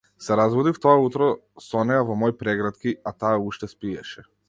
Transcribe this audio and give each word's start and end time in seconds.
Се 0.27 0.35
разбудив 0.37 0.79
тоа 0.85 0.95
утро 1.09 1.27
со 1.65 1.85
неа 1.91 2.01
во 2.09 2.17
мои 2.25 2.37
прегратки, 2.43 2.99
а 3.13 3.17
таа 3.21 3.35
уште 3.51 3.75
спиеше. 3.77 4.31